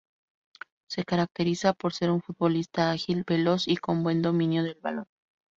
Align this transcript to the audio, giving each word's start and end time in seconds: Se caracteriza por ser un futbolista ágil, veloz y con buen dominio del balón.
Se 0.89 1.03
caracteriza 1.05 1.73
por 1.73 1.93
ser 1.93 2.09
un 2.09 2.23
futbolista 2.23 2.89
ágil, 2.89 3.23
veloz 3.23 3.67
y 3.67 3.77
con 3.77 4.01
buen 4.01 4.23
dominio 4.23 4.63
del 4.63 4.79
balón. 4.81 5.05